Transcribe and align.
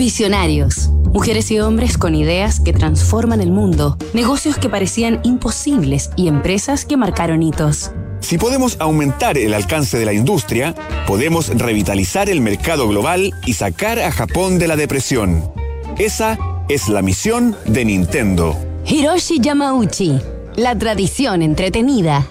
Visionarios. 0.00 0.88
Mujeres 1.12 1.50
y 1.50 1.60
hombres 1.60 1.98
con 1.98 2.14
ideas 2.14 2.58
que 2.58 2.72
transforman 2.72 3.42
el 3.42 3.50
mundo, 3.50 3.98
negocios 4.14 4.56
que 4.56 4.70
parecían 4.70 5.20
imposibles 5.24 6.08
y 6.16 6.28
empresas 6.28 6.86
que 6.86 6.96
marcaron 6.96 7.42
hitos. 7.42 7.90
Si 8.20 8.38
podemos 8.38 8.78
aumentar 8.80 9.36
el 9.36 9.52
alcance 9.52 9.98
de 9.98 10.06
la 10.06 10.14
industria, 10.14 10.74
podemos 11.06 11.48
revitalizar 11.48 12.30
el 12.30 12.40
mercado 12.40 12.88
global 12.88 13.34
y 13.44 13.52
sacar 13.52 13.98
a 13.98 14.10
Japón 14.10 14.58
de 14.58 14.68
la 14.68 14.76
depresión. 14.76 15.52
Esa 15.98 16.38
es 16.70 16.88
la 16.88 17.02
misión 17.02 17.54
de 17.66 17.84
Nintendo. 17.84 18.56
Hiroshi 18.86 19.38
Yamauchi, 19.38 20.18
la 20.56 20.78
tradición 20.78 21.42
entretenida. 21.42 22.26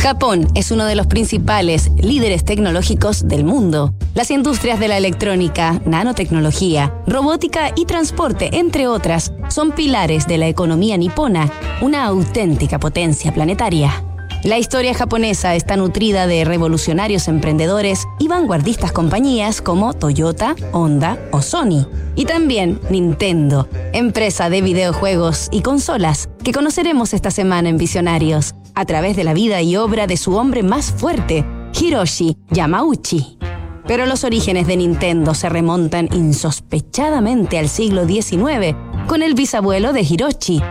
Japón 0.00 0.48
es 0.54 0.70
uno 0.70 0.86
de 0.86 0.94
los 0.94 1.06
principales 1.06 1.90
líderes 1.98 2.42
tecnológicos 2.42 3.28
del 3.28 3.44
mundo. 3.44 3.92
Las 4.14 4.30
industrias 4.30 4.80
de 4.80 4.88
la 4.88 4.96
electrónica, 4.96 5.78
nanotecnología, 5.84 6.94
robótica 7.06 7.72
y 7.76 7.84
transporte, 7.84 8.48
entre 8.58 8.88
otras, 8.88 9.34
son 9.50 9.72
pilares 9.72 10.26
de 10.26 10.38
la 10.38 10.48
economía 10.48 10.96
nipona, 10.96 11.52
una 11.82 12.06
auténtica 12.06 12.80
potencia 12.80 13.34
planetaria. 13.34 14.02
La 14.42 14.56
historia 14.56 14.94
japonesa 14.94 15.54
está 15.54 15.76
nutrida 15.76 16.26
de 16.26 16.46
revolucionarios 16.46 17.28
emprendedores 17.28 18.06
y 18.18 18.26
vanguardistas 18.26 18.92
compañías 18.92 19.60
como 19.60 19.92
Toyota, 19.92 20.56
Honda 20.72 21.18
o 21.30 21.42
Sony. 21.42 21.86
Y 22.16 22.24
también 22.24 22.80
Nintendo, 22.88 23.68
empresa 23.92 24.48
de 24.48 24.62
videojuegos 24.62 25.48
y 25.52 25.60
consolas, 25.60 26.30
que 26.42 26.52
conoceremos 26.52 27.12
esta 27.12 27.30
semana 27.30 27.68
en 27.68 27.76
Visionarios, 27.76 28.54
a 28.74 28.84
través 28.84 29.16
de 29.16 29.24
la 29.24 29.34
vida 29.34 29.62
y 29.62 29.76
obra 29.76 30.06
de 30.06 30.16
su 30.16 30.36
hombre 30.36 30.62
más 30.62 30.90
fuerte, 30.92 31.44
Hiroshi 31.78 32.36
Yamauchi. 32.50 33.38
Pero 33.86 34.06
los 34.06 34.24
orígenes 34.24 34.66
de 34.66 34.76
Nintendo 34.76 35.34
se 35.34 35.48
remontan 35.48 36.08
insospechadamente 36.12 37.58
al 37.58 37.68
siglo 37.68 38.06
XIX, 38.06 38.76
con 39.06 39.22
el 39.22 39.34
bisabuelo 39.34 39.92
de 39.92 40.02
Hiroshi, 40.02 40.62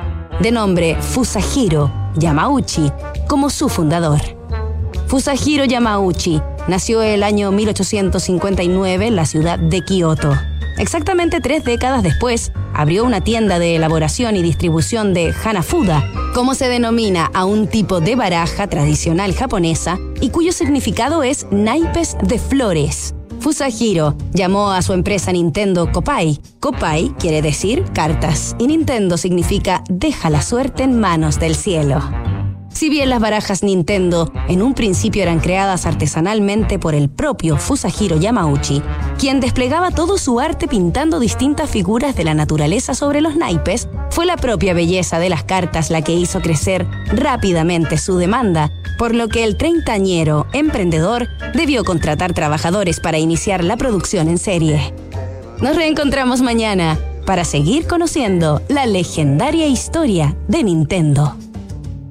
de 0.41 0.52
nombre 0.52 0.95
Fusahiro 1.02 1.91
Yamauchi, 2.16 2.91
como 3.28 3.50
su 3.50 3.69
fundador. 3.69 4.22
Fusahiro 5.08 5.66
Yamauchi 5.66 6.41
nació 6.67 7.02
el 7.02 7.23
año 7.23 7.52
1859 7.52 9.08
en 9.08 9.16
la 9.16 9.25
ciudad 9.25 9.58
de 9.58 9.81
Kioto. 9.84 10.34
Exactamente 10.78 11.41
tres 11.41 11.63
décadas 11.66 12.03
después, 12.03 12.52
abrió 12.80 13.03
una 13.03 13.19
tienda 13.19 13.59
de 13.59 13.75
elaboración 13.75 14.38
y 14.38 14.41
distribución 14.41 15.13
de 15.13 15.33
Hanafuda, 15.44 16.09
como 16.33 16.55
se 16.55 16.69
denomina 16.69 17.30
a 17.33 17.44
un 17.44 17.67
tipo 17.67 17.99
de 17.99 18.16
baraja 18.16 18.67
tradicional 18.67 19.35
japonesa 19.35 19.99
y 20.22 20.30
cuyo 20.30 20.53
significado 20.53 21.22
es 21.23 21.45
naipes 21.52 22.16
de 22.23 22.39
flores. 22.39 23.16
Fusahiro 23.41 24.16
llamó 24.33 24.72
a 24.72 24.81
su 24.81 24.94
empresa 24.94 25.33
Nintendo 25.33 25.91
Kopai. 25.91 26.39
Kopai 26.61 27.13
quiere 27.19 27.41
decir 27.41 27.83
cartas 27.94 28.55
y 28.59 28.67
Nintendo 28.67 29.17
significa 29.17 29.83
deja 29.89 30.30
la 30.30 30.41
suerte 30.41 30.83
en 30.83 31.02
manos 31.02 31.38
del 31.38 31.55
cielo. 31.55 32.02
Si 32.72 32.89
bien 32.89 33.09
las 33.09 33.20
barajas 33.20 33.64
Nintendo 33.64 34.31
en 34.48 34.62
un 34.62 34.73
principio 34.73 35.23
eran 35.23 35.39
creadas 35.39 35.86
artesanalmente 35.86 36.80
por 36.80 36.95
el 36.95 37.09
propio 37.09 37.58
Fusahiro 37.58 38.17
Yamauchi, 38.17 38.81
quien 39.17 39.39
desplegaba 39.39 39.92
todo 39.92 40.17
su 40.17 40.39
arte 40.39 40.67
pintando 40.67 41.20
distintas 41.20 41.70
figuras 41.70 42.16
de 42.16 42.23
la 42.23 42.34
naturaleza 42.34 42.94
sobre 42.94 43.22
los 43.22 43.36
naipes, 43.36 43.90
fue 44.12 44.25
la 44.25 44.38
propia 44.38 44.73
belleza 44.73 45.20
de 45.20 45.30
las 45.30 45.44
cartas 45.44 45.90
la 45.90 46.03
que 46.03 46.14
hizo 46.14 46.42
crecer 46.42 46.88
rápidamente 47.12 47.97
su 47.97 48.17
demanda, 48.17 48.72
por 48.97 49.16
lo 49.16 49.28
que 49.28 49.44
el 49.44 49.58
treintañero 49.58 50.45
emprendedor 50.53 51.28
debió 51.53 51.84
contratar 51.84 52.34
trabajadores 52.34 53.00
para 53.00 53.17
iniciar 53.17 53.64
la 53.64 53.78
producción 53.78 54.30
en 54.30 54.38
serie. 54.38 54.94
Nos 55.62 55.75
reencontramos 55.75 56.42
mañana 56.42 56.97
para 57.25 57.44
seguir 57.44 57.88
conociendo 57.88 58.62
la 58.69 58.86
legendaria 58.86 59.68
historia 59.68 60.36
de 60.47 60.63
Nintendo 60.63 61.36